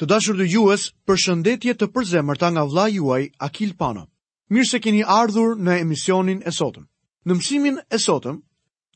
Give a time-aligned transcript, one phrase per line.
[0.00, 4.02] Të dashur për përshëndetje të përzemërta nga vllai juaj Akil Pano.
[4.56, 6.82] Mirë se keni ardhur në emisionin e sotëm.
[7.26, 8.36] Në mësimin e sotëm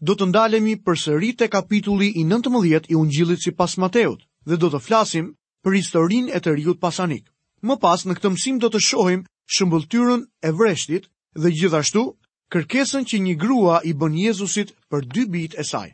[0.01, 4.81] do të ndalemi përsëri te kapitulli i 19 i Ungjillit sipas Mateut dhe do të
[4.89, 5.31] flasim
[5.65, 7.25] për historinë e të rjut pasanik.
[7.69, 9.25] Më pas në këtë mësim do të shohim
[9.57, 11.09] shëmbulltyrën e vreshtit
[11.41, 12.05] dhe gjithashtu
[12.53, 15.89] kërkesën që një grua i bën Jezusit për dy bijt e saj.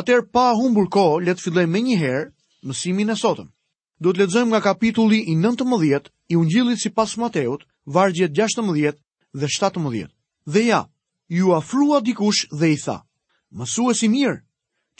[0.00, 2.26] Atëherë pa humbur kohë, le të fillojmë menjëherë
[2.72, 3.50] mësimin e sotëm
[4.00, 8.94] do të lexojmë nga kapitulli i 19 i Ungjillit sipas Mateut, vargjet 16
[9.36, 10.08] dhe 17.
[10.48, 10.80] Dhe ja,
[11.28, 12.98] ju afrua dikush dhe i tha:
[14.00, 14.38] si mirë,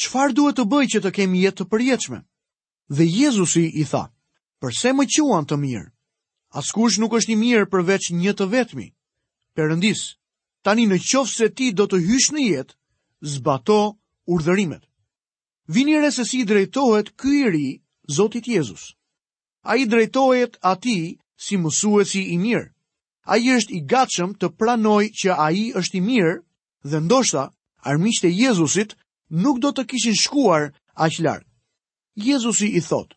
[0.01, 2.21] çfarë duhet të bëj që të kemi jetë të përjetshme?
[2.97, 4.12] Dhe Jezusi i tha:
[4.60, 5.91] Përse më quan të mirë?
[6.60, 8.93] Askush nuk është i mirë përveç një të vetmi,
[9.57, 10.16] Perëndis.
[10.62, 12.74] Tani në qofë se ti do të hysh në jetë,
[13.35, 13.96] zbato
[14.29, 14.85] urdhërimet.
[15.73, 17.69] Vini re se si drejtohet ky i ri,
[18.10, 18.91] Zotit Jezus.
[19.62, 22.66] A i drejtojet ati si mësuesi i mirë.
[23.30, 26.37] A i është i gatshëm të pranoj që a i është i mirë
[26.90, 27.43] dhe ndoshta
[27.93, 28.96] armisht e Jezusit
[29.45, 30.70] nuk do të kishin shkuar
[31.07, 31.46] aq lartë.
[32.29, 33.15] Jezusi i thotë,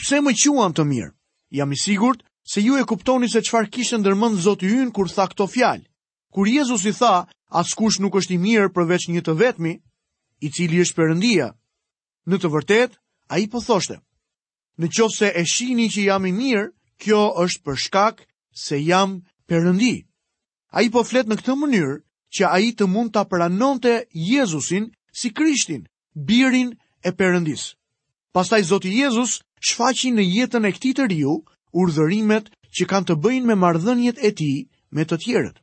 [0.00, 1.12] pse më quan të mirë?
[1.58, 5.28] Jam i sigurt se ju e kuptoni se çfarë kishte ndërmend Zoti ynë kur tha
[5.32, 5.84] këto fjalë.
[6.34, 7.14] Kur Jezusi tha,
[7.60, 9.74] askush nuk është i mirë përveç një të vetmi,
[10.44, 11.48] i cili është Perëndia.
[12.28, 12.98] Në të vërtetë,
[13.36, 14.00] ai po thoshte,
[14.82, 16.62] Në qovë se e shini që jam i mirë,
[17.04, 18.22] kjo është për shkak
[18.62, 19.12] se jam
[19.50, 19.90] përëndi.
[20.78, 21.92] A i po flet në këtë mënyrë
[22.38, 23.92] që a i të mund të pranonte
[24.30, 24.88] Jezusin
[25.20, 25.84] si Krishtin,
[26.30, 26.72] birin
[27.02, 27.68] e përëndis.
[28.34, 29.36] Pastaj Zoti Jezus
[29.68, 31.36] shfaqi në jetën e këti të riu
[31.84, 34.50] urdhërimet që kanë të bëjnë me mardhënjet e ti
[34.98, 35.56] me të tjerët.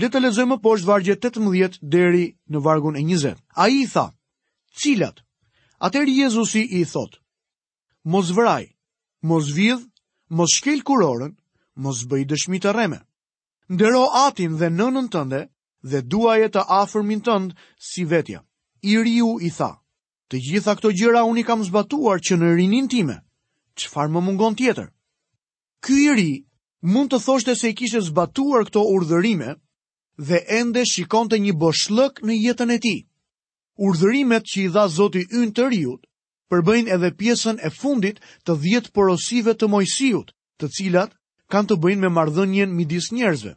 [0.00, 3.36] Le të lezojmë poshtë vargje 18 deri në vargun e 20.
[3.36, 4.06] A i tha,
[4.84, 5.20] cilat?
[5.88, 7.18] Atër Jezusi i thotë,
[8.04, 8.64] mos vraj,
[9.22, 9.82] mos vidh,
[10.28, 11.32] mos shkel kurorën,
[11.80, 13.00] mos bëj dëshmi të rreme.
[13.72, 15.40] Ndero atin dhe nënën tënde
[15.90, 18.40] dhe duaje të afërmin tënd si vetja.
[18.82, 19.70] I riu i tha:
[20.32, 23.20] Të gjitha këto gjëra unë i kam zbatuar që në rinin time.
[23.76, 24.88] Çfarë më mungon tjetër?
[25.84, 26.32] Ky i ri
[26.92, 29.54] mund të thoshte se i kishte zbatuar këto urdhërime
[30.18, 33.00] dhe ende shikonte një boshllëk në jetën e tij.
[33.80, 36.02] Urdhërimet që i dha Zoti yn të riut
[36.50, 41.12] përbëjnë edhe pjesën e fundit të dhjetë porosive të mojësijut, të cilat
[41.50, 43.52] kanë të bëjnë me mardhënjen midis njerëzve.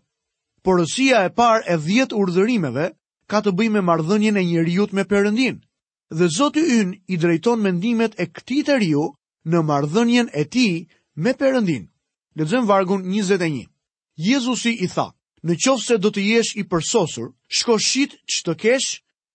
[0.64, 2.86] Porosia e par e dhjetë urdhërimeve
[3.30, 5.58] ka të bëjnë me mardhënjen e njeriut me përëndin,
[6.14, 9.06] dhe Zotë yn i drejton mendimet e këti të riu
[9.50, 10.68] në mardhënjen e ti
[11.18, 11.90] me përëndin.
[12.38, 13.66] Lëzëm vargun 21.
[14.18, 15.10] Jezusi i tha,
[15.42, 18.92] në qofë se do të jesh i përsosur, shko shqit që të kesh,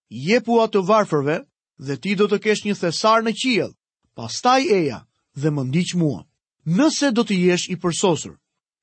[0.09, 1.43] je pua të varfërve,
[1.79, 3.73] dhe ti do të kesh një thesar në qiell.
[4.19, 5.03] Pastaj eja
[5.39, 6.23] dhe më ndiq mua.
[6.67, 8.35] Nëse do të jesh i përsosur,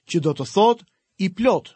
[0.09, 0.79] që do të thot
[1.22, 1.73] i plot.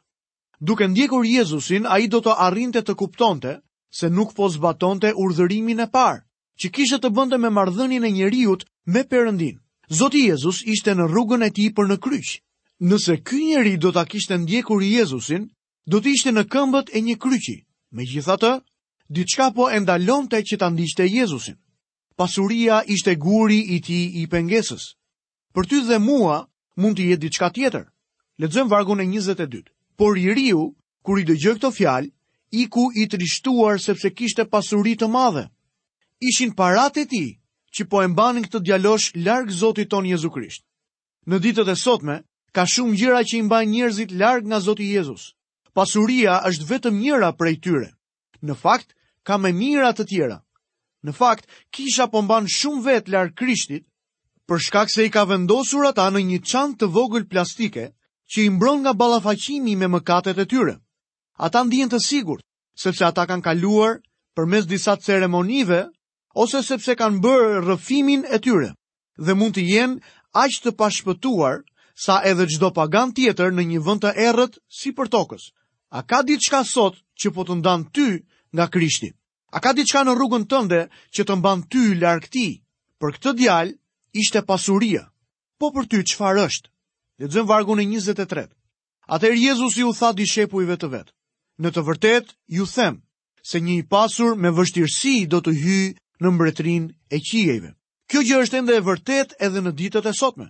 [0.60, 3.60] Duke ndjekur Jezusin, ai do të arrinte të kuptonte
[4.00, 6.24] se nuk po zbatonte urdhërimin e parë,
[6.60, 8.56] që kishte të bënte me marrëdhënien e njeriu
[8.94, 9.60] me Perëndin.
[9.90, 12.28] Zoti Jezus ishte në rrugën e tij për në kryq.
[12.90, 15.50] Nëse ky njeri do ta kishte ndjekur Jezusin,
[15.90, 17.58] do të ishte në këmbët e një kryqi.
[17.92, 18.52] Megjithatë,
[19.16, 21.58] diçka po e ndalonte që ta ndiqte Jezusin.
[22.18, 24.84] Pasuria ishte guri i tij i pengesës.
[25.54, 26.46] Për ty dhe mua
[26.78, 27.86] mund të jetë diçka tjetër.
[28.40, 29.64] Lexojm vargun e 22.
[29.98, 32.10] Por i riu, kur i dëgjoi këtë fjalë,
[32.60, 35.46] i ku i trishtuar sepse kishte pasuri të madhe.
[36.22, 37.30] Ishin paratë e tij
[37.76, 40.64] që po e mbanin këtë djalosh larg Zotit ton Jezu Krisht.
[41.28, 42.22] Në ditët e sotme
[42.52, 45.34] ka shumë gjëra që i mbajnë njerëzit larg nga Zoti Jezus.
[45.74, 47.90] Pasuria është vetëm njëra prej tyre.
[48.44, 48.96] Në fakt,
[49.30, 50.36] ka me mirat të tjera.
[51.06, 51.44] Në fakt,
[51.76, 53.84] kisha po mban shumë vetë larë krishtit,
[54.50, 57.86] për shkak se i ka vendosur ata në një çantë të vogël plastike
[58.32, 60.76] që i mbron nga ballafaqimi me mëkatet e tyre.
[61.46, 62.42] Ata ndihen të sigurt,
[62.84, 64.00] sepse ata kanë kaluar
[64.36, 65.80] përmes disa ceremonive
[66.34, 68.72] ose sepse kanë bërë rrëfimin e tyre
[69.30, 70.02] dhe mund të jenë
[70.42, 71.62] aq të pashpëtuar
[72.06, 75.52] sa edhe çdo pagan tjetër në një vend të errët si për tokës.
[75.98, 78.10] A ka diçka sot që po të ndan ty
[78.56, 79.14] nga Krishti?
[79.50, 80.80] A ka diçka në rrugën tënde
[81.18, 82.46] që të mban ty larg ti?
[83.02, 83.76] Për këtë djalë
[84.22, 85.02] ishte pasuria.
[85.60, 86.70] Po për ty çfarë është?
[87.24, 88.44] Lexojmë vargu në 23.
[89.18, 91.10] Atëherë Jezusi u tha dishepujve të vet:
[91.64, 93.00] Në të vërtetë ju them
[93.52, 95.90] se një i pasur me vështirësi do të hyjë
[96.22, 97.72] në mbretërinë e qiejve.
[98.10, 100.50] Kjo gjë është ende e vërtetë edhe në ditët e sotme.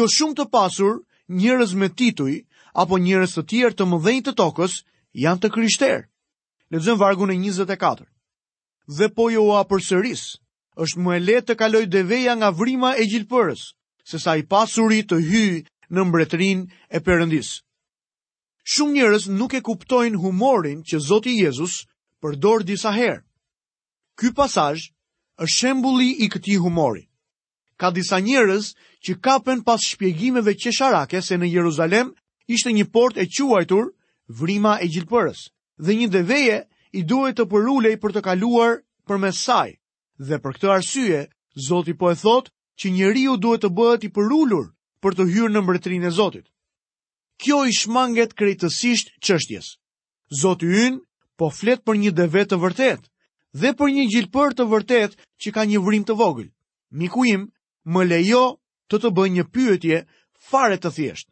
[0.00, 0.98] Jo shumë të pasur
[1.42, 2.34] njerëz me tituj
[2.82, 4.80] apo njerëz të tjerë të mëdhenj të tokës
[5.26, 6.02] janë të krishterë.
[6.74, 8.10] Lexojmë vargu në 24
[8.86, 10.22] dhe po jo a përsëris,
[10.82, 13.62] është më e letë të kaloj deveja nga vrima e gjilpërës,
[14.06, 16.60] se sa i pasuri të hyjë në mbretrin
[16.94, 17.50] e përëndis.
[18.72, 21.82] Shumë njërës nuk e kuptojnë humorin që Zoti Jezus
[22.22, 23.22] përdor disa herë.
[24.18, 24.76] Ky pasaj
[25.36, 27.06] është shembuli i këti humori.
[27.76, 28.70] Ka disa njërës
[29.04, 32.14] që kapen pas shpjegimeve qesharake se në Jeruzalem
[32.48, 33.92] ishte një port e quajtur
[34.40, 35.40] vrima e gjilpërës
[35.84, 36.58] dhe një deveje
[36.98, 38.78] i duhet të përulej për të kaluar
[39.08, 39.68] për me saj.
[40.28, 41.18] Dhe për këtë arsye,
[41.66, 42.50] Zoti po e thotë
[42.82, 44.68] që njeriu duhet të bëhet i përulur
[45.04, 46.46] për të hyrë në mbretërinë e Zotit.
[47.42, 49.68] Kjo i shmanget krejtësisht çështjes.
[50.42, 50.94] Zoti Yn
[51.36, 53.06] po flet për një deve të vërtetë
[53.60, 56.48] dhe për një gjilpër të vërtet që ka një vrim të vogël.
[57.00, 57.44] Miku im,
[57.92, 58.44] më lejo
[58.88, 59.98] të të bëj një pyetje
[60.48, 61.30] fare të thjeshtë.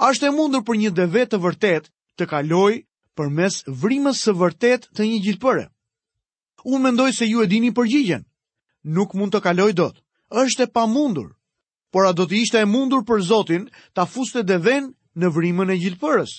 [0.00, 2.80] A është e mundur për një deve të vërtet të kalojë
[3.16, 5.66] për mes vrimës së vërtet të një gjithpëre.
[6.64, 8.22] Unë mendoj se ju e dini përgjigjen.
[8.96, 9.96] Nuk mund të kaloj dot,
[10.30, 11.32] është e pa mundur.
[11.92, 15.72] Por a do të ishte e mundur për Zotin ta fuste dhe ven në vrimën
[15.74, 16.32] e gjithpërës?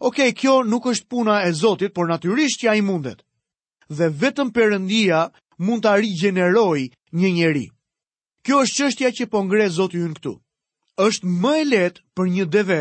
[0.00, 3.20] Oke, okay, kjo nuk është puna e Zotit, por natyrisht a i mundet.
[3.88, 5.28] Dhe vetëm përëndia
[5.60, 6.80] mund të gjeneroj
[7.20, 7.66] një njeri.
[8.44, 10.34] Kjo është qështja që pongre Zotin këtu
[11.00, 12.80] është më e letë për një deve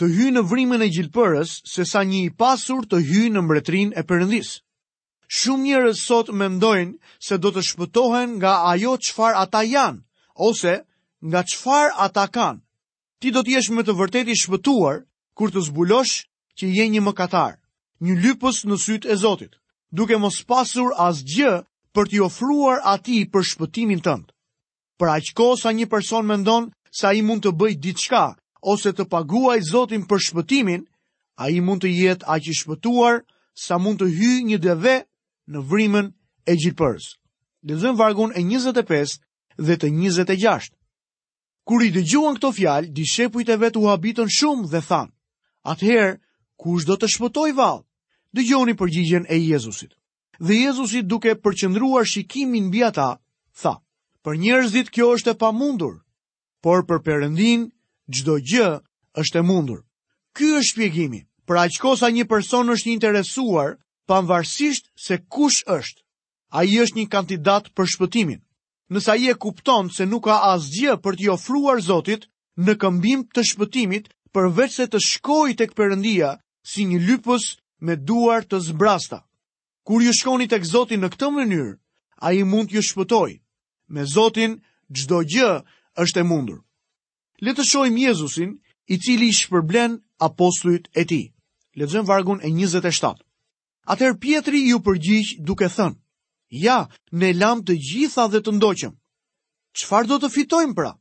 [0.00, 3.90] të hy në vrimën e gjilpërës se sa një i pasur të hy në mbretrin
[3.96, 4.52] e përëndis.
[5.38, 10.00] Shumë njërës sot me mdojnë se do të shpëtohen nga ajo qëfar ata janë,
[10.48, 10.74] ose
[11.28, 12.60] nga qëfar ata kanë.
[13.20, 14.98] Ti do t'jesh me të vërtet i shpëtuar,
[15.36, 16.14] kur të zbulosh
[16.60, 17.54] që je një mëkatar,
[18.04, 19.56] një lypës në sytë e Zotit,
[19.92, 21.54] duke mos pasur as gjë
[21.94, 24.28] për t'i ofruar ati për shpëtimin tëndë.
[24.98, 28.02] Për aqko sa një person me ndonë, sa i mund të bëjt ditë
[28.62, 30.82] ose të paguaj Zotin për shpëtimin,
[31.42, 33.22] a i mund të jetë aq i shpëtuar
[33.66, 34.96] sa mund të hy një dheve
[35.50, 36.12] në vrimën
[36.50, 36.94] e Dhe
[37.74, 39.18] Lezëm vargun e 25
[39.66, 40.72] dhe të 26.
[41.68, 45.08] Kur i dëgjuan këto fjalë, dishepujt e vet u habitën shumë dhe than:
[45.72, 46.18] "Atëherë,
[46.58, 47.82] kush do të shpëtoj vallë?"
[48.34, 49.94] Dëgjoni përgjigjen e Jezusit.
[50.40, 53.20] Dhe Jezusi duke përqendruar shikimin mbi ata,
[53.62, 53.74] tha:
[54.24, 55.94] "Për njerëzit kjo është e pamundur,
[56.62, 57.70] por për Perëndin
[58.12, 58.68] gjdo gjë
[59.22, 59.80] është e mundur.
[60.36, 63.70] Ky është shpjegimi, për pra, aqko sa një person është një interesuar,
[64.08, 66.00] panvarsisht se kush është,
[66.58, 68.40] a i është një kandidat për shpëtimin.
[68.92, 72.28] Nësa i e kupton se nuk ka asgjë për t'i ofruar Zotit
[72.66, 76.34] në këmbim të shpëtimit përveç se të shkoj të këpërëndia
[76.68, 77.46] si një lypës
[77.80, 79.22] me duar të zbrasta.
[79.86, 81.72] Kur ju shkoni të këzotin në këtë mënyrë,
[82.24, 83.32] a i mund t'ju shpëtoj.
[83.92, 84.58] Me Zotin,
[84.92, 85.50] gjdo gjë
[86.04, 86.60] është e mundur
[87.46, 88.52] le të shohim Jezusin
[88.86, 89.96] i cili i shpërblen
[90.26, 91.18] apostujt e ti.
[91.80, 93.14] Lexojmë vargun e 27.
[93.94, 95.98] Atër Pietri ju përgjith duke thënë,
[96.64, 96.76] ja,
[97.18, 98.92] ne lam të gjitha dhe të ndoqëm.
[99.78, 100.92] Qfar do të fitojmë pra?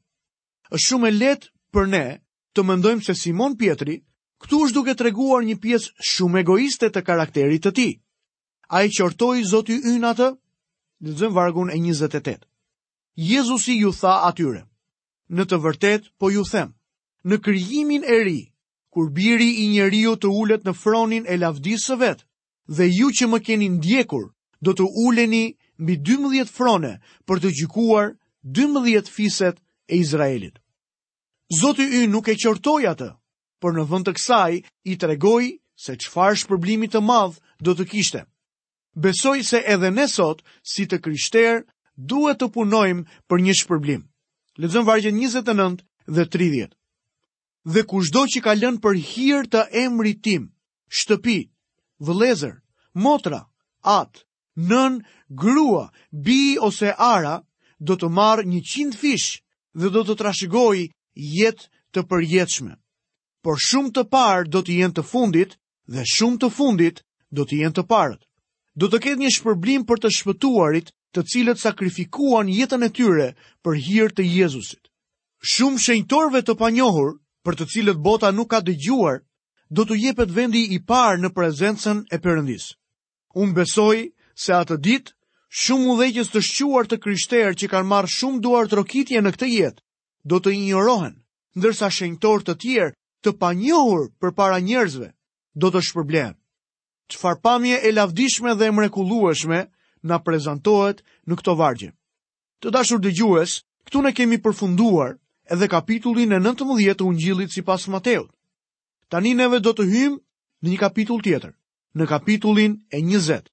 [0.73, 2.05] është shumë e letë për ne
[2.55, 3.99] të mendojmë se Simon Pietri,
[4.41, 7.89] këtu është duke të reguar një pies shumë egoiste të karakterit të ti.
[8.75, 10.31] A i qortoj zoti ynë atë?
[11.05, 12.39] Lezëm vargun e 28.
[13.29, 14.63] Jezusi ju tha atyre,
[15.37, 16.73] në të vërtet po ju them,
[17.23, 18.39] në kryimin e ri,
[18.91, 22.25] kur biri i njeriu të ullet në fronin e lavdisë vet,
[22.67, 24.25] dhe ju që më keni ndjekur,
[24.61, 28.11] do të ulleni mbi 12 frone për të gjykuar
[28.55, 29.57] 12 fiset
[29.87, 30.59] e Izraelit.
[31.59, 33.09] Zoti i nuk e qortoj atë,
[33.63, 34.53] për në vënd të kësaj
[34.91, 35.43] i tregoj
[35.83, 38.21] se qfar shpërblimit të madh do të kishte.
[38.93, 41.63] Besoj se edhe ne sot, si të kryshter,
[41.95, 44.01] duhet të punojmë për një shpërblim.
[44.59, 45.79] Lezëm vargje 29
[46.15, 46.71] dhe 30.
[47.73, 50.49] Dhe ku që ka lënë për hirë të emrit tim,
[50.99, 51.37] shtëpi,
[52.05, 52.57] vëlezër,
[53.05, 53.39] motra,
[53.95, 54.23] atë,
[54.69, 54.97] nën,
[55.39, 55.85] grua,
[56.25, 57.35] bi ose ara,
[57.79, 59.29] do të marë një qindë fish
[59.79, 60.79] dhe do të trashëgoj
[61.37, 62.73] jet të përjetëshme.
[63.43, 65.55] Por shumë të parë do të jenë të fundit
[65.95, 66.97] dhe shumë të fundit
[67.39, 68.27] do të jenë të parët.
[68.75, 73.27] Do të ketë një shpërblim për të shpëtuarit të cilët sakrifikuan jetën e tyre
[73.65, 74.83] për hir të Jezusit.
[75.51, 77.09] Shumë shenjtorëve të panjohur,
[77.45, 79.17] për të cilët bota nuk ka dëgjuar,
[79.75, 82.67] do t'u jepet vendi i parë në prezencën e Perëndis.
[83.41, 83.97] Unë besoj
[84.43, 85.13] se atë ditë
[85.63, 89.81] shumë udhëgjës të shquar të krishterë që kanë marrë shumë duar trokitje në këtë jetë
[90.31, 91.15] do të injorohen,
[91.57, 92.93] ndërsa shenjtorë të tjerë
[93.25, 95.09] të panjohur përpara njerëzve
[95.59, 96.35] do të shpërblehen.
[97.11, 99.59] Çfarë pamje e lavdishme dhe e mrekullueshme
[100.03, 101.91] na prezantohet në këto vargje.
[102.61, 105.15] Të dashur dëgjues, këtu ne kemi përfunduar
[105.51, 108.29] edhe kapitullin e 19 të Ungjillit sipas Mateut.
[109.11, 110.21] Tani neve do të hymë
[110.63, 111.53] në një kapitull tjetër,
[111.97, 113.47] në kapitullin e 20.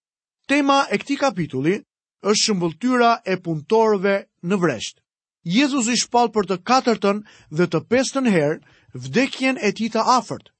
[0.49, 1.77] Tema e këti kapitulli
[2.25, 4.15] është shëmbulltyra e punëtorve
[4.49, 5.01] në vresht.
[5.49, 7.23] Jezus i shpalë për të katërtën
[7.57, 8.61] dhe të pestën herë
[9.07, 10.53] vdekjen e ti të afërt.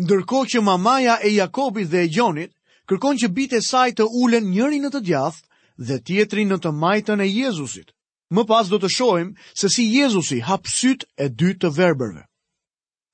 [0.00, 2.54] Ndërko që mamaja e Jakobit dhe e Gjonit
[2.90, 5.44] kërkon që bitë e saj të ulen njëri në të djathë
[5.90, 7.94] dhe tjetrin në të majtën e Jezusit.
[8.34, 9.28] Më pas do të shohim
[9.58, 12.26] se si Jezusi hap sytë e dy të verbërve.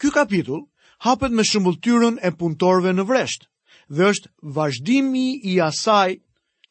[0.01, 0.65] Ky kapitull
[1.05, 3.47] hapet me shëmbulltyrën e puntorve në vresht
[3.93, 6.17] dhe është vazhdimi i asaj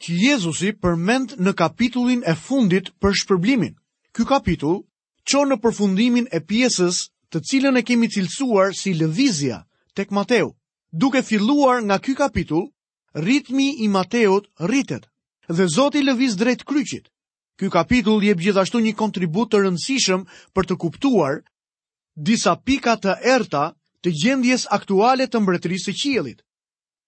[0.01, 3.77] që Jezusi përmend në kapitullin e fundit për shpërblimin.
[4.17, 4.81] Ky kapitull
[5.29, 9.61] çon në përfundimin e pjesës të cilën e kemi cilësuar si lëvizja
[9.93, 10.53] tek Mateu.
[10.91, 12.69] Duke filluar nga ky kapitull,
[13.15, 15.03] ritmi i Mateot rritet
[15.57, 17.05] dhe Zoti lëviz drejt kryqit.
[17.57, 21.39] Ky kapitull jep gjithashtu një kontribut të rëndësishëm për të kuptuar
[22.27, 23.63] disa pika të errta
[24.03, 26.43] të gjendjes aktuale të mbretërisë së qiellit.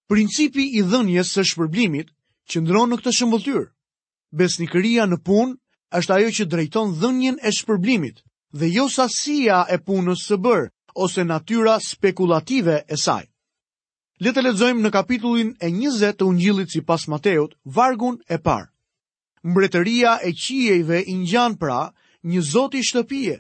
[0.08, 2.14] Principi i dhënjes së shpërblimit
[2.50, 3.66] qëndron në këtë shëmbulltyr.
[4.42, 5.58] Besnikëria në punë
[6.00, 8.24] është ajo që drejton dhënjen e shpërblimit
[8.56, 10.70] dhe jo sasia e punës së bërë
[11.08, 13.28] ose natyra spekulative e saj.
[14.26, 18.66] Le të lexojmë në kapitullin e 20 të Ungjillit sipas Mateut, vargun e parë.
[19.52, 21.92] Mbretëria e qiejve i ngjan pra
[22.26, 23.36] një zot i shtëpie,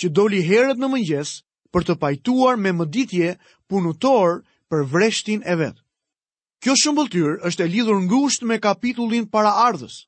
[0.00, 1.34] që doli herët në mëngjes
[1.76, 3.34] për të pajtuar me mëditje
[3.68, 4.38] punëtor
[4.72, 5.76] për vreshtin e vet.
[6.64, 10.00] Kjo shëmbulltyr është e lidhur ngushtë me kapitullin para ardhës.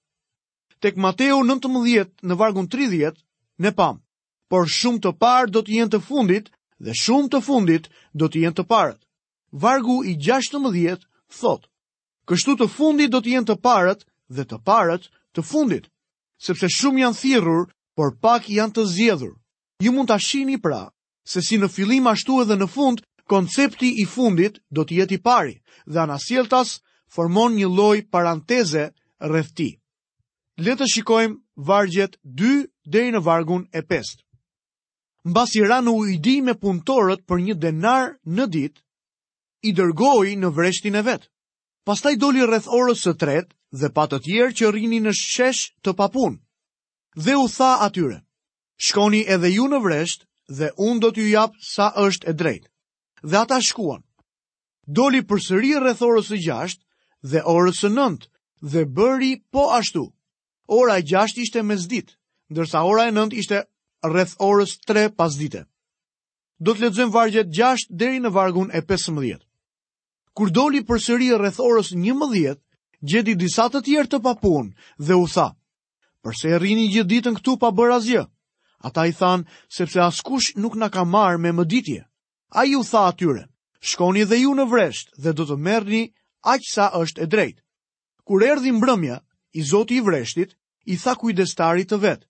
[0.81, 3.21] Tek Mateu 19 në vargun 30
[3.65, 4.01] ne pam,
[4.49, 6.49] por shumë të parë do të jenë të fundit
[6.81, 7.91] dhe shumë të fundit
[8.23, 9.03] do të jenë të parët
[9.57, 10.99] vargu i 16
[11.41, 11.65] thot,
[12.29, 14.05] kështu të fundit do të jenë të parët
[14.37, 15.87] dhe të parët të fundit,
[16.47, 19.33] sepse shumë janë thirrur, por pak janë të zjedhur.
[19.81, 20.83] Ju mund t'a shini pra,
[21.25, 25.23] se si në filim ashtu edhe në fund, koncepti i fundit do të jetë i
[25.25, 25.57] pari,
[25.91, 26.77] dhe anasjeltas
[27.15, 28.87] formon një loj paranteze
[29.25, 29.71] rreth ti.
[30.61, 34.21] Le të shikojmë vargjet 2 deri në vargun e 5.
[35.27, 38.81] Mbas i ranu i di me punëtorët për një denar në ditë,
[39.65, 41.29] i dërgoi në vreshtin e vet.
[41.87, 45.95] Pastaj doli rreth orës së tretë dhe pa të tjerë që rrinin në shesh të
[45.99, 46.39] papun.
[47.17, 48.19] Dhe u tha atyre:
[48.77, 50.27] "Shkoni edhe ju në vresht
[50.59, 52.69] dhe unë do t'ju jap sa është e drejtë."
[53.23, 54.03] Dhe ata shkuan.
[54.87, 56.83] Doli përsëri rreth orës së gjashtë
[57.31, 58.29] dhe orës së nëntë
[58.71, 60.05] dhe bëri po ashtu.
[60.69, 61.03] Ora e
[61.37, 62.15] ishte mesdit,
[62.53, 63.59] ndërsa ora e nëntë ishte
[64.05, 65.65] rreth orës tre pas dite.
[66.59, 69.46] Do të ledzëm vargjet 6 deri në vargun e 15
[70.37, 71.59] kur doli për sëri rreth
[71.97, 72.59] një mëdhjet,
[73.09, 74.67] gjeti disa të tjerë të papun
[74.99, 75.49] dhe u tha,
[76.25, 78.25] përse e rini gjithë ditën këtu pa bërë asgjë.
[78.91, 82.03] Ata i thanë sepse askush nuk na ka marrë me mëditje.
[82.61, 83.47] A ju tha atyre,
[83.89, 86.03] shkoni dhe ju në vresht dhe do të merni
[86.53, 87.57] aqësa është e drejt.
[88.27, 89.17] Kur erdi mbrëmja,
[89.59, 90.53] i zoti i vreshtit,
[90.93, 92.27] i tha kujdestarit të vetë,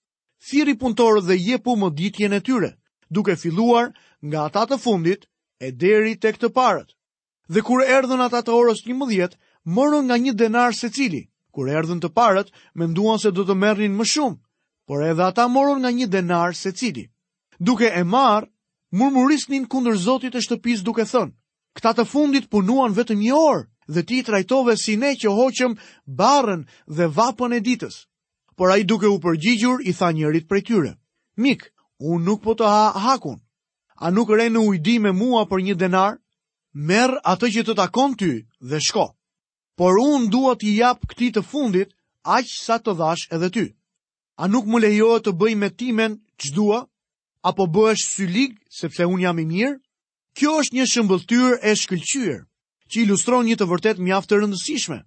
[0.48, 2.70] thiri punëtorë dhe jepu më ditjen e tyre,
[3.10, 3.90] duke filluar
[4.22, 5.26] nga ata të fundit
[5.58, 6.94] e deri të këtë parët
[7.48, 9.36] dhe kur erdhën ata të orës 11,
[9.76, 11.22] morën nga një denar se cili.
[11.54, 14.40] Kur erdhën të parët, menduan se do të merrnin më shumë,
[14.86, 17.06] por edhe ata morën nga një denar se cili.
[17.58, 18.50] Duke e marë,
[18.92, 21.32] murmurisnin kundër zotit e shtëpis duke thënë,
[21.76, 25.78] këta të fundit punuan vetëm një orë, dhe ti trajtove si ne që hoqëm
[26.18, 27.96] barën dhe vapën e ditës.
[28.56, 30.92] Por a i duke u përgjigjur, i tha njërit prej tyre.
[31.40, 31.60] Mik,
[32.04, 33.36] unë nuk po të ha hakun.
[33.96, 36.16] A nuk rejnë ujdi me mua për një denar?
[36.76, 38.30] merr atë që të takon ty
[38.68, 39.06] dhe shko.
[39.78, 41.94] Por unë dua të jap këtij të fundit
[42.36, 43.66] aq sa të dhash edhe ty.
[44.36, 46.80] A nuk më lejohet të bëj me timen ç'dua?
[47.48, 49.78] Apo bëhesh sylig sepse un jam i mirë?
[50.36, 52.40] Kjo është një shëmbëlltyr e shkëlqyer
[52.92, 54.98] që ilustron një të vërtet mjaft të rëndësishme.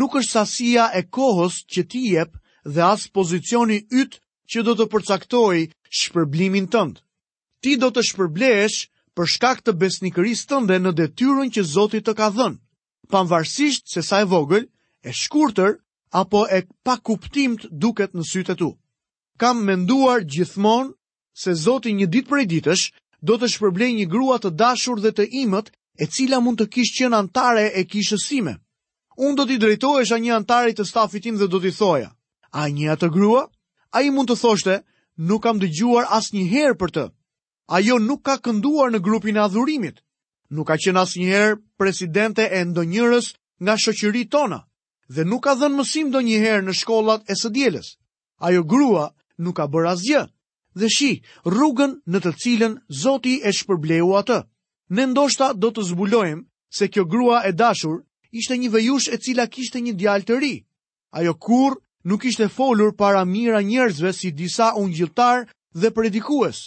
[0.00, 2.32] Nuk është sasia e kohës që ti jep
[2.64, 4.16] dhe as pozicioni yt
[4.48, 7.02] që do të përcaktoj shpërblimin tënd.
[7.60, 8.78] Ti do të shpërblesh
[9.18, 12.58] për shkak të besnikërisë tënde në detyrën që Zoti të ka dhënë,
[13.14, 14.64] pavarësisht se sa e vogël,
[15.04, 15.74] e shkurtër
[16.20, 18.70] apo e pa kuptimt duket në sytë e tu.
[19.40, 20.92] Kam menduar gjithmonë
[21.42, 22.86] se Zoti një ditë prej ditësh
[23.28, 25.68] do të shpërblejë një grua të dashur dhe të imët,
[26.02, 28.56] e cila mund të kishë qenë antare e kishës sime.
[29.20, 32.08] Unë do t'i drejtojësha një antarit të stafitim dhe do t'i thoja,
[32.56, 33.44] a një atë grua?
[33.92, 34.78] A i mund të thoshte,
[35.28, 37.04] nuk kam dëgjuar as një herë për të,
[37.76, 39.96] ajo nuk ka kënduar në grupin e adhurimit.
[40.52, 43.26] Nuk ka qenë asnjëherë presidente e ndonjërës
[43.64, 44.58] nga shoqëritë tona
[45.14, 47.88] dhe nuk ka dhënë mësim ndonjëherë në shkollat e së dielës.
[48.48, 49.04] Ajo grua
[49.40, 50.22] nuk ka bërë asgjë.
[50.80, 51.12] Dhe shi,
[51.52, 54.38] rrugën në të cilën Zoti e shpërbleu atë.
[54.96, 56.44] Ne ndoshta do të zbulojmë
[56.76, 57.96] se kjo grua e dashur
[58.38, 60.54] ishte një vejush e cila kishte një djalë të ri.
[61.16, 65.48] Ajo kurrë nuk ishte folur para mira njerëzve si disa ungjilltar
[65.80, 66.58] dhe predikues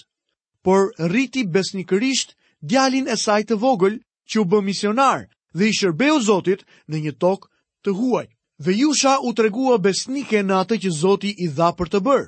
[0.66, 0.82] por
[1.12, 2.32] rriti besnikërisht
[2.70, 7.14] djalin e saj të vogël që u bë misionar dhe i shërbeu Zotit në një
[7.22, 7.48] tokë
[7.86, 8.28] të huaj.
[8.66, 12.26] Dhe jusha u tregua besnike në atë që Zoti i dha për të bërë.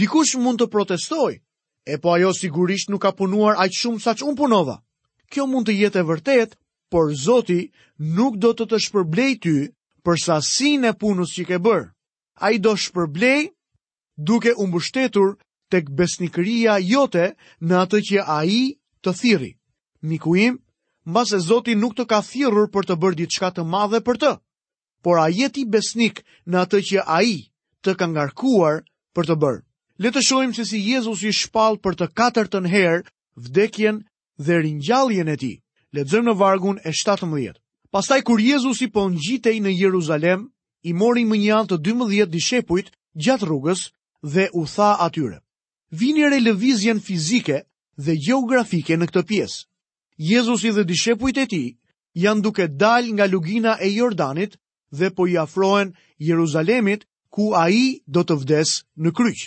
[0.00, 1.36] Dikush mund të protestojë,
[1.86, 4.74] e po ajo sigurisht nuk ka punuar aq shumë saç un punova.
[5.32, 6.58] Kjo mund të jetë e vërtetë,
[6.92, 7.70] por Zoti
[8.16, 9.54] nuk do të të shpërblej ty
[10.04, 11.86] për sasinë e punës që ke bërë.
[12.44, 13.42] Ai do shpërblej
[14.28, 15.38] duke u mbështetur
[15.72, 17.24] tek besnikëria jote
[17.68, 18.60] në atë që ai
[19.04, 19.50] të thiri.
[20.02, 20.58] Miku im,
[21.26, 24.32] se Zoti nuk të ka thirrur për të bërë diçka të madhe për të,
[25.02, 27.32] por a jeti besnik në atë që ai
[27.84, 28.82] të ka ngarkuar
[29.14, 29.60] për të bërë.
[29.98, 33.04] Le të shohim se si Jezusi i shpall për të katërtën herë
[33.46, 34.04] vdekjen
[34.38, 35.56] dhe ringjalljen e tij.
[35.94, 37.56] Lexojmë në vargun e 17.
[37.90, 40.44] Pastaj kur Jezusi po ngjitej në Jeruzalem,
[40.84, 43.80] i mori një antë 12 dishepujt gjatë rrugës
[44.22, 45.40] dhe u tha atyre:
[45.90, 47.62] vini re lëvizjen fizike
[47.96, 49.64] dhe geografike në këtë pjesë.
[50.18, 51.62] Jezusi dhe dishepujt e ti
[52.24, 54.58] janë duke dal nga lugina e Jordanit
[54.90, 59.40] dhe po i afrohen Jeruzalemit ku a i do të vdes në kryq.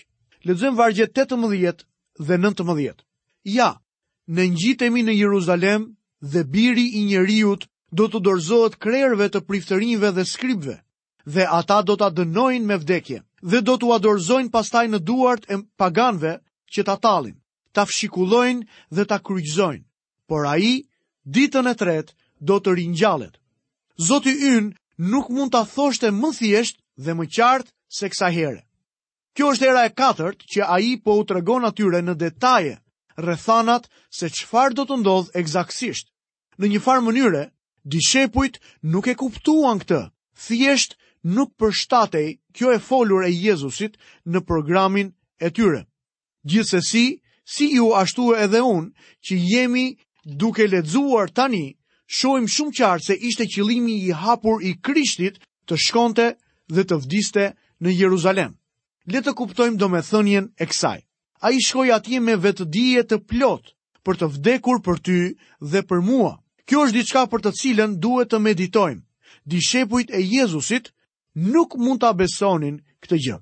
[0.47, 1.83] Ledzem vargjet 18
[2.27, 2.95] dhe 19.
[3.57, 3.75] Ja,
[4.27, 10.25] në njitemi në Jeruzalem dhe biri i njeriut do të dorzohet krerve të priftërinve dhe
[10.25, 10.77] skribve
[11.25, 15.57] dhe ata do ta dënojnë me vdekje dhe do t'u adorzojnë pastaj në duart e
[15.79, 16.37] paganëve
[16.73, 17.37] që ta tallin,
[17.73, 19.83] ta fshikullojnë dhe ta kryqëzojnë.
[20.29, 20.87] Por ai
[21.25, 23.35] ditën e tretë do të ringjallet.
[24.07, 24.69] Zoti ynë
[25.11, 28.61] nuk mund ta thoshte më thjesht dhe më qartë se kësa herë.
[29.35, 32.77] Kjo është era e katërt që ai po u tregon atyre në detaje
[33.17, 36.07] rrethanat se çfarë do të ndodh eksaktësisht.
[36.59, 37.43] Në një farë mënyre,
[37.85, 38.59] dishepujt
[38.91, 40.01] nuk e kuptuan këtë.
[40.41, 45.85] Thjesht nuk përshtatej kjo e folur e Jezusit në programin e tyre.
[46.45, 48.93] Gjithsesi, si ju ashtu edhe unë
[49.25, 49.85] që jemi
[50.25, 56.27] duke ledzuar tani, shojmë shumë qartë se ishte qëllimi i hapur i krishtit të shkonte
[56.73, 57.45] dhe të vdiste
[57.81, 58.57] në Jeruzalem.
[59.05, 60.99] Le të kuptojmë do me thënjen e kësaj.
[61.41, 63.73] A i shkoj atje me vetëdije të plot
[64.05, 65.17] për të vdekur për ty
[65.71, 66.37] dhe për mua.
[66.65, 69.01] Kjo është diçka për të cilën duhet të meditojmë.
[69.49, 70.91] Dishepujt e Jezusit
[71.35, 73.37] nuk mund të abesonin këtë gjë.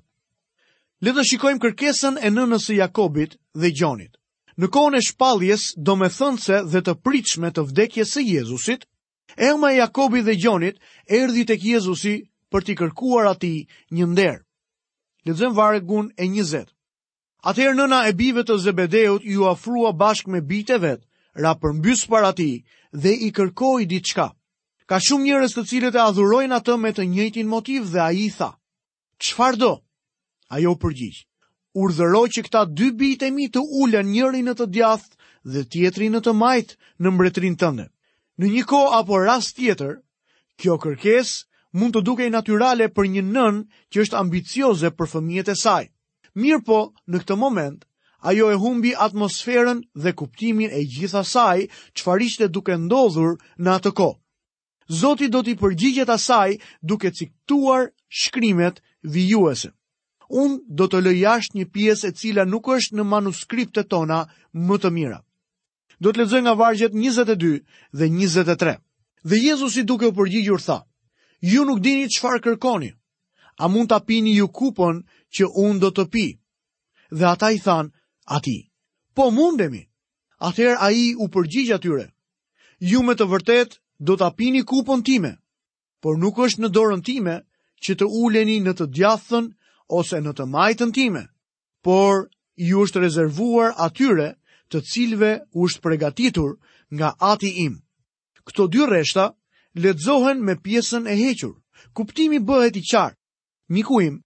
[1.00, 4.16] Le të shikojmë kërkesën e nënës së Jakobit dhe Gjonit.
[4.60, 8.84] Në kohën e shpalljes, do me thonë dhe të pritshme të vdekjes së Jezusit,
[9.36, 10.76] Erma e Jakobit dhe Gjonit
[11.08, 12.16] erdhi tek Jezusi
[12.50, 14.36] për t'i kërkuar atij një nder.
[15.24, 16.66] Lexojmë vargun e 20.
[17.48, 21.00] Atëherë nëna e bijve të Zebedeut ju ofrua bashkë me bijtë vet,
[21.40, 24.28] ra përmbys para ati dhe i kërkoi diçka.
[24.32, 24.39] Për
[24.90, 28.24] Ka shumë njërës të cilët e adhurojnë atë me të njëjtin motiv dhe a i
[28.38, 28.48] tha.
[29.26, 29.68] Qfar do?
[30.56, 31.20] Ajo përgjith.
[31.82, 36.08] Urdhëroj që këta dy bitë e mi të ullën njëri në të djathë dhe tjetri
[36.16, 37.86] në të majtë në mbretrin tënde.
[38.42, 39.94] Në një ko apo rast tjetër,
[40.60, 41.30] kjo kërkes
[41.78, 43.60] mund të dukej naturale për një nën
[43.94, 45.84] që është ambicioze për fëmijet e saj.
[46.42, 46.80] Mirë po,
[47.12, 47.78] në këtë moment,
[48.32, 51.56] ajo e humbi atmosferën dhe kuptimin e gjitha saj
[51.94, 54.18] që farishte duke ndodhur në atë kohë.
[54.90, 58.80] Zoti do t'i përgjigjet asaj duke ciktuar shkrimet
[59.14, 59.70] vijuese.
[60.42, 64.24] Unë do të lëj jashtë një pjesë e cila nuk është në manuskriptet tona
[64.66, 65.20] më të mira.
[66.02, 67.54] Do të lexoj nga vargjet 22
[68.00, 68.78] dhe 23.
[69.30, 70.80] Dhe Jezusi duke u përgjigjur tha:
[71.52, 72.90] Ju nuk dini çfarë kërkoni.
[73.62, 76.26] A mund ta pini ju kupon që unë do të pi?
[77.14, 77.92] Dhe ata i than:
[78.26, 78.58] Ati.
[79.14, 79.86] Po mundemi.
[80.50, 82.10] Atëher ai u përgjigj atyre.
[82.90, 85.34] Ju me të vërtetë do të apini kupën time,
[86.02, 87.34] por nuk është në dorën time
[87.84, 89.50] që të uleni në të djathën
[89.98, 91.22] ose në të majtën time,
[91.84, 92.22] por
[92.68, 94.30] ju është rezervuar atyre
[94.72, 96.56] të cilve u është pregatitur
[96.96, 97.76] nga ati im.
[98.46, 99.26] Këto dy reshta
[99.76, 101.52] ledzohen me pjesën e hequr,
[101.96, 103.16] kuptimi bëhet i qarë.
[103.74, 104.16] Një kuim,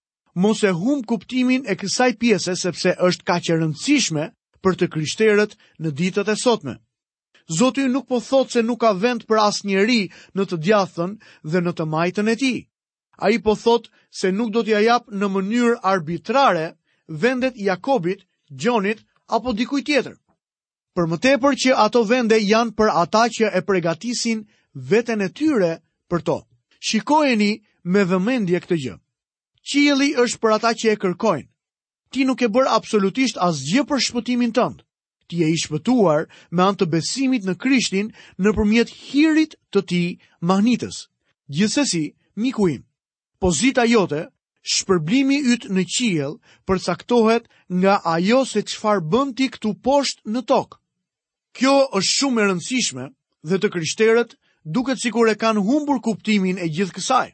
[0.41, 4.25] mos e hum kuptimin e kësaj pjese sepse është ka që rëndësishme
[4.63, 6.79] për të kryshterët në ditët e sotme.
[7.49, 9.97] Zoti nuk po thot se nuk ka vend për asë njeri
[10.35, 11.11] në të djathën
[11.53, 12.51] dhe në të majtën e ti.
[13.21, 16.63] A i po thot se nuk do t'ja jap në mënyrë arbitrare
[17.25, 18.25] vendet Jakobit,
[18.63, 19.01] Gjonit
[19.37, 20.17] apo dikuj tjetër.
[20.95, 24.41] Për më tepër që ato vende janë për ata që e pregatisin
[24.91, 25.71] veten e tyre
[26.09, 26.37] për to.
[26.87, 27.51] Shikojeni
[27.83, 28.95] me vëmendje këtë gjë.
[29.71, 31.47] Qili është për ata që e kërkojnë.
[32.11, 34.81] Ti nuk e bër absolutisht asgjë për shpëtimin tënd
[35.27, 36.21] ti e ishpëtuar
[36.55, 38.09] me anë të besimit në Krishtin
[38.45, 40.01] në përmjet hirit të ti
[40.51, 40.99] mahnitës.
[41.57, 42.03] Gjësesi,
[42.43, 42.83] miku im,
[43.43, 44.23] pozita jote,
[44.75, 47.47] shpërblimi ytë në qiel përcaktohet
[47.81, 50.79] nga ajo se qfar bënd ti këtu poshtë në tokë.
[51.55, 53.05] Kjo është shumë e rëndësishme
[53.49, 54.33] dhe të krishterët
[54.77, 57.27] duket si kur e kanë humbur kuptimin e gjithë kësaj.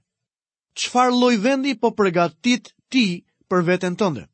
[0.76, 3.06] Qfar loj vendi po përgatit ti
[3.50, 4.28] për veten tënde?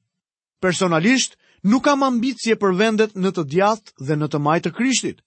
[0.61, 5.21] Personalisht, Nuk kam ambicje për vendet në të djathtë dhe në të majtë të Krishtit.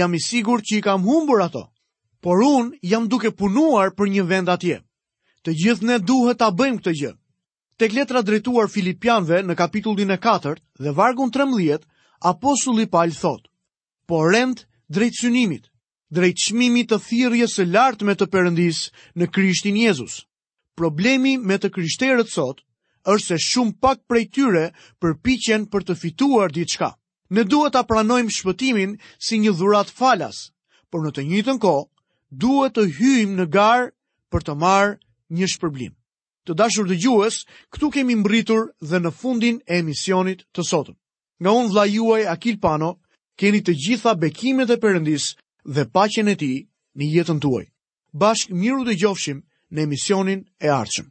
[0.00, 1.62] Jam i sigurt që i kam humbur ato,
[2.20, 4.80] por un jam duke punuar për një vend atje.
[5.46, 7.12] Të gjithë ne duhet ta bëjmë këtë gjë.
[7.80, 11.82] Tek letra drejtuar filipianëve në kapitullin e 4 dhe vargun 13,
[12.32, 13.46] apostulli Paul thot:
[14.06, 15.70] "Por rend drejt synimit,
[16.10, 18.82] drejt çmimit të thirrjes së lartë me të Perëndis
[19.16, 20.18] në Krishtin Jezus."
[20.76, 22.60] Problemi me të krishterët sot
[23.08, 24.64] është se shumë pak prej tyre
[25.00, 26.88] përpiqen për të fituar diçka.
[27.30, 30.40] Ne duhet ta pranojmë shpëtimin si një dhurat falas,
[30.90, 31.88] por në të njëjtën kohë
[32.42, 33.86] duhet të hyjmë në garë
[34.32, 34.98] për të marrë
[35.38, 35.94] një shpërblim.
[36.46, 37.40] Të dashur dëgjues,
[37.72, 40.96] këtu kemi mbërritur dhe në fundin e emisionit të sotëm.
[41.40, 42.90] Nga unë vla juaj Akil Pano,
[43.40, 45.30] keni të gjitha bekimet e përëndis
[45.76, 46.52] dhe pacjen e ti
[46.98, 47.66] një jetën tuaj.
[48.20, 49.38] Bashk miru dhe gjofshim
[49.72, 51.08] në emisionin e arqëm.